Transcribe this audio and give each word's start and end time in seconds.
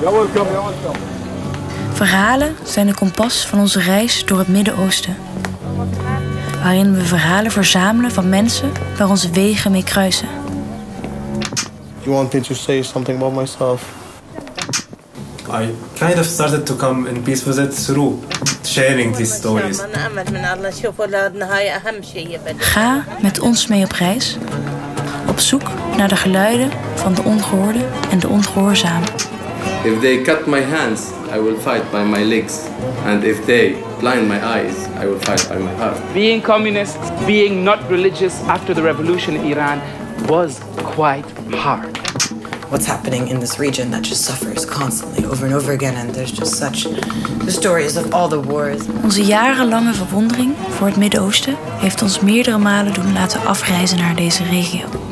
Ja, 0.00 0.12
welkom. 0.12 0.46
welkom. 0.52 0.94
Verhalen 1.92 2.56
zijn 2.64 2.86
de 2.86 2.94
kompas 2.94 3.46
van 3.46 3.58
onze 3.58 3.80
reis 3.80 4.24
door 4.26 4.38
het 4.38 4.48
Midden-Oosten. 4.48 5.16
Waarin 6.62 6.94
we 6.94 7.04
verhalen 7.04 7.50
verzamelen 7.50 8.10
van 8.10 8.28
mensen 8.28 8.72
waar 8.98 9.08
onze 9.08 9.30
wegen 9.30 9.70
mee 9.70 9.84
kruisen. 9.84 10.28
You 12.02 12.14
want 12.14 12.32
me 12.32 12.40
to 12.40 12.54
say 12.54 12.82
something 12.82 13.22
about 13.22 13.34
myself? 13.34 13.82
I 15.48 15.74
kind 15.94 16.18
of 16.18 16.24
started 16.24 16.66
to 16.66 16.76
come 16.76 17.08
in 17.08 17.22
peace 17.22 17.44
with 17.44 17.56
it 17.56 17.84
through 17.84 18.14
sharing 18.64 19.16
these 19.16 19.34
stories. 19.34 19.80
Ga 22.56 23.04
met 23.20 23.40
ons 23.40 23.66
mee 23.66 23.84
op 23.84 23.92
reis. 23.92 24.36
Op 25.28 25.38
zoek 25.38 25.70
naar 25.96 26.08
de 26.08 26.16
geluiden 26.16 26.70
van 26.94 27.14
de 27.14 27.22
ongehoorde 27.22 27.84
en 28.10 28.18
de 28.18 28.28
ongehoorzamen. 28.28 29.29
If 29.82 30.00
they 30.00 30.22
cut 30.22 30.46
my 30.46 30.60
hands, 30.60 31.12
I 31.30 31.38
will 31.38 31.56
fight 31.58 31.90
by 31.90 32.04
my 32.04 32.22
legs. 32.22 32.66
And 33.04 33.24
if 33.24 33.46
they 33.46 33.80
blind 33.98 34.28
my 34.28 34.44
eyes, 34.44 34.86
I 34.96 35.06
will 35.06 35.18
fight 35.18 35.46
by 35.48 35.58
my 35.58 35.74
heart. 35.74 35.98
Being 36.12 36.42
communist, 36.42 36.98
being 37.26 37.64
not 37.64 37.88
religious 37.90 38.40
after 38.42 38.74
the 38.74 38.82
revolution 38.82 39.36
in 39.36 39.44
Iran 39.52 39.80
was 40.28 40.60
quite 40.76 41.24
hard. 41.52 42.00
what's 42.70 42.86
happening 42.86 43.28
in 43.28 43.40
this 43.40 43.58
region 43.58 43.90
that 43.90 44.02
just 44.02 44.24
suffers 44.24 44.64
constantly 44.64 45.24
over 45.24 45.44
and 45.44 45.54
over 45.54 45.72
again. 45.72 45.96
And 45.96 46.14
there's 46.14 46.30
just 46.30 46.54
such 46.54 46.84
the 47.44 47.50
stories 47.50 47.96
of 47.96 48.14
all 48.14 48.28
the 48.28 48.40
wars. 48.40 48.86
Onze 49.02 49.24
jarenlange 49.24 49.94
verwondering 49.94 50.54
voor 50.68 50.86
het 50.86 50.96
Midden-Oosten 50.96 51.56
heeft 51.58 52.02
ons 52.02 52.20
meerdere 52.20 52.58
malen 52.58 52.94
doen 52.94 53.12
laten 53.12 53.44
afreizen 53.46 53.98
naar 53.98 54.16
deze 54.16 54.44
regio. 54.44 55.09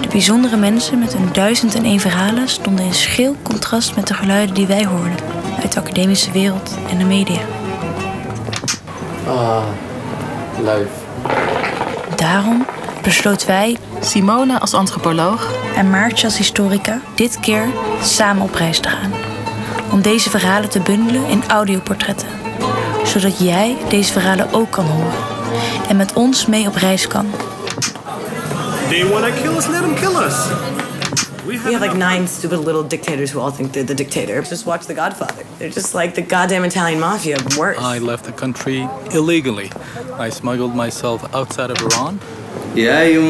De 0.00 0.08
bijzondere 0.08 0.56
mensen 0.56 0.98
met 0.98 1.12
hun 1.12 1.28
duizend 1.32 1.74
en 1.74 1.84
één 1.84 2.00
verhalen 2.00 2.48
stonden 2.48 2.84
in 2.84 2.94
schil 2.94 3.36
contrast 3.42 3.96
met 3.96 4.06
de 4.06 4.14
geluiden 4.14 4.54
die 4.54 4.66
wij 4.66 4.86
hoorden 4.86 5.16
uit 5.62 5.72
de 5.72 5.80
academische 5.80 6.30
wereld 6.30 6.74
en 6.90 6.98
de 6.98 7.04
media. 7.04 7.40
Ah, 9.26 9.62
life. 10.58 10.88
Daarom 12.16 12.66
besloten 13.02 13.46
wij 13.46 13.76
Simone 14.00 14.60
als 14.60 14.74
antropoloog 14.74 15.52
en 15.76 15.90
Maartje 15.90 16.26
als 16.26 16.36
historica 16.36 17.00
dit 17.14 17.40
keer 17.40 17.66
samen 18.02 18.42
op 18.42 18.54
reis 18.54 18.80
te 18.80 18.88
gaan. 18.88 19.12
Om 19.90 20.02
deze 20.02 20.30
verhalen 20.30 20.70
te 20.70 20.80
bundelen 20.80 21.26
in 21.26 21.42
audioportretten. 21.48 22.28
Zodat 23.04 23.38
jij 23.38 23.76
deze 23.88 24.12
verhalen 24.12 24.52
ook 24.52 24.70
kan 24.70 24.84
horen. 24.84 25.18
En 25.88 25.96
met 25.96 26.12
ons 26.12 26.46
mee 26.46 26.66
op 26.66 26.74
reis 26.74 27.06
kan. 27.06 27.26
They 28.90 29.04
want 29.04 29.24
to 29.32 29.42
kill 29.42 29.56
us, 29.56 29.68
let 29.68 29.82
them 29.82 29.94
kill 29.96 30.16
us. 30.16 30.48
We 31.46 31.56
have, 31.56 31.66
we 31.66 31.72
have 31.72 31.80
like 31.82 31.96
nine 31.96 32.20
money. 32.20 32.26
stupid 32.26 32.60
little 32.60 32.82
dictators 32.82 33.30
who 33.30 33.40
all 33.40 33.50
think 33.50 33.72
they're 33.72 33.84
the 33.84 33.94
dictator. 33.94 34.40
Just 34.42 34.66
watch 34.66 34.86
The 34.86 34.94
Godfather. 34.94 35.44
They're 35.58 35.70
just 35.70 35.94
like 35.94 36.14
the 36.14 36.22
goddamn 36.22 36.64
Italian 36.64 37.00
mafia, 37.00 37.36
worse. 37.58 37.78
I 37.78 37.98
left 37.98 38.24
the 38.24 38.32
country 38.32 38.88
illegally. 39.12 39.70
I 40.14 40.30
smuggled 40.30 40.74
myself 40.74 41.34
outside 41.34 41.70
of 41.70 41.78
Iran. 41.78 42.20
Yeah, 42.74 43.02
you 43.04 43.22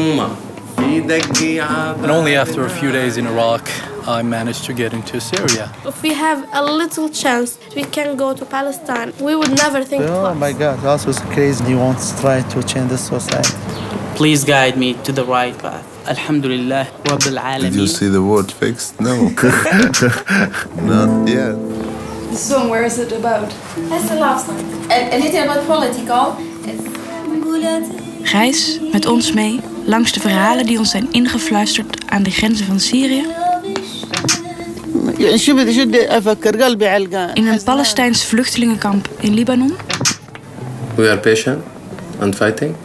and 0.81 2.11
only 2.11 2.35
after 2.35 2.65
a 2.65 2.69
few 2.69 2.91
days 2.91 3.17
in 3.17 3.27
Iraq, 3.27 3.69
I 4.07 4.21
managed 4.23 4.63
to 4.65 4.73
get 4.73 4.93
into 4.93 5.19
Syria. 5.19 5.71
If 5.85 6.01
we 6.01 6.13
have 6.13 6.47
a 6.53 6.63
little 6.63 7.09
chance, 7.09 7.59
we 7.75 7.83
can 7.83 8.15
go 8.15 8.33
to 8.33 8.45
Palestine. 8.45 9.13
We 9.19 9.35
would 9.35 9.55
never 9.55 9.83
think. 9.83 10.03
Oh 10.07 10.33
my 10.33 10.51
God, 10.53 10.81
Ross 10.81 11.05
was 11.05 11.19
crazy. 11.33 11.63
He 11.65 11.75
wants 11.75 12.11
to 12.11 12.21
try 12.21 12.41
to 12.41 12.63
change 12.63 12.89
the 12.89 12.97
society. 12.97 13.68
Please 14.19 14.43
guide 14.43 14.75
me 14.75 14.95
to 15.05 15.13
the 15.13 15.23
right 15.23 15.57
path. 15.57 15.85
Alhamdulillah, 16.05 16.87
Rabbil 17.05 17.61
Did 17.61 17.75
you 17.75 17.87
see 17.87 18.09
the 18.09 18.21
word 18.21 18.51
fixed? 18.51 18.99
No. 18.99 19.15
Not 20.91 21.25
yet. 21.25 21.55
The 22.29 22.35
song, 22.35 22.67
where 22.67 22.83
is 22.83 22.99
it 22.99 23.13
about? 23.13 23.47
It's 23.77 24.11
a 24.11 24.15
love 24.15 24.41
song. 24.41 24.59
A, 24.91 25.15
a 25.15 25.19
little 25.23 25.53
bit 25.53 25.65
political. 25.65 26.35
Reis 28.23 28.79
met 28.91 29.05
ons 29.05 29.31
mee 29.31 29.61
langs 29.85 30.11
de 30.11 30.19
verhalen 30.19 30.65
die 30.65 30.77
ons 30.77 30.89
zijn 30.89 31.07
ingefluisterd 31.11 31.97
aan 32.09 32.23
de 32.23 32.31
grenzen 32.31 32.65
van 32.65 32.79
Syrië. 32.79 33.25
In 37.33 37.47
een 37.47 37.63
Palestijns 37.63 38.25
vluchtelingenkamp 38.25 39.09
in 39.19 39.33
Libanon. 39.33 39.73
We 40.95 41.09
are 41.09 41.19
patient 41.19 41.63
and 42.19 42.35
fighting 42.35 42.75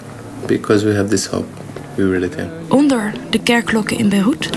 because 0.47 0.84
we 0.84 0.94
have 0.94 1.09
this 1.09 1.27
hope. 1.27 1.47
We 1.97 2.05
really 2.05 2.28
can. 2.28 2.50
Onder 2.69 3.12
de 3.31 3.38
kerkklokken 3.38 3.99
in 3.99 4.09
Beirut. 4.09 4.50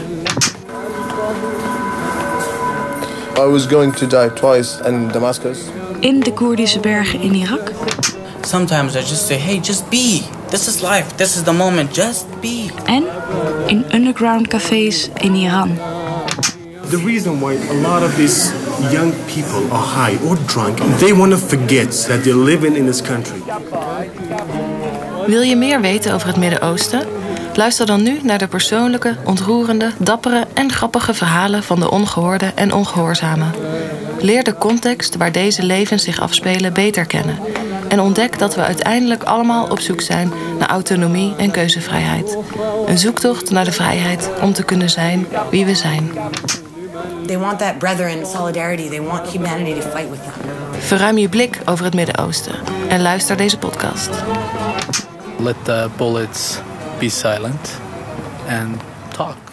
I 3.38 3.46
was 3.46 3.68
going 3.68 3.94
to 3.94 4.08
die 4.08 4.30
twice 4.30 4.80
in 4.86 5.08
Damascus. 5.12 5.60
In 6.00 6.20
de 6.20 6.34
Koerdische 6.34 6.80
bergen 6.80 7.22
in 7.22 7.34
Irak. 7.34 7.72
Sometimes 8.42 8.96
I 8.96 9.00
just 9.00 9.28
say, 9.28 9.38
hey, 9.38 9.60
just 9.60 9.90
be. 9.90 10.22
This 10.50 10.68
is 10.68 10.82
life. 10.82 11.18
This 11.18 11.36
is 11.36 11.44
the 11.44 11.54
moment. 11.54 11.94
Just 11.94 12.26
be. 12.42 12.72
En 12.86 13.04
in 13.68 13.86
underground 13.92 14.48
cafés 14.50 15.10
in 15.22 15.36
Iran. 15.36 15.76
The 16.90 16.98
reason 16.98 17.42
why 17.42 17.54
a 17.54 17.74
lot 17.74 18.02
of 18.02 18.16
these 18.16 18.52
young 18.94 19.12
people 19.28 19.70
are 19.74 19.86
high 19.86 20.18
or 20.26 20.38
drunk, 20.48 20.80
they 21.00 21.12
want 21.12 21.32
to 21.32 21.38
forget 21.38 21.92
that 22.08 22.24
they're 22.24 22.34
living 22.34 22.78
in 22.78 22.86
this 22.86 23.02
country. 23.02 23.42
Wil 25.28 25.42
je 25.42 25.56
meer 25.56 25.82
weten 25.82 26.14
over 26.14 26.28
het 26.28 26.38
Midden-Oosten? 26.38 27.08
Luister 27.56 27.86
dan 27.86 28.04
nu 28.04 28.20
naar 28.24 28.38
de 28.38 28.48
persoonlijke, 28.48 29.16
ontroerende, 29.24 29.92
dappere 29.98 30.46
en 30.54 30.72
grappige 30.72 31.14
verhalen 31.14 31.64
van 31.64 31.80
de 31.80 31.92
ongehoorde 31.92 32.52
en 32.56 32.74
ongehoorzamen. 32.74 33.52
Leer 34.20 34.44
de 34.44 34.56
context 34.56 35.16
waar 35.16 35.32
deze 35.32 35.64
levens 35.64 36.04
zich 36.04 36.22
afspelen 36.22 36.74
beter 36.74 37.06
kennen. 37.06 37.40
En 37.88 38.00
ontdek 38.00 38.40
dat 38.40 38.56
we 38.56 38.62
uiteindelijk 38.62 39.24
allemaal 39.24 39.68
op 39.70 39.80
zoek 39.80 40.02
zijn 40.02 40.32
naar 40.60 40.70
autonomie 40.70 41.36
en 41.38 41.52
keuzevrijheid. 41.52 42.38
Een 42.86 42.98
zoektocht 42.98 43.52
naar 43.52 43.66
de 43.66 43.72
vrijheid 43.72 44.30
om 44.42 44.54
te 44.54 44.64
kunnen 44.64 44.90
zijn 44.90 45.28
wie 45.50 45.66
we 45.66 45.76
zijn. 45.76 46.12
They 47.26 47.38
want 47.38 47.60
that 47.60 47.78
brethren 47.78 48.26
solidarity. 48.26 48.90
They 48.90 49.02
want 49.02 49.28
humanity 49.28 49.74
to 49.74 49.88
fight 49.90 50.10
with 50.10 50.20
them. 50.22 50.80
Verruim 50.80 51.18
je 51.18 51.30
blik 51.30 51.60
over 51.66 51.86
het 51.86 51.94
Midden-Oosten 51.94 52.56
en 52.88 53.02
luister 53.02 53.38
deze 53.38 53.58
podcast. 53.58 54.10
Let 55.40 55.64
the 55.66 55.92
bullets 55.98 56.60
be 57.00 57.10
silent 57.10 57.80
and 58.48 58.82
talk. 59.12 59.47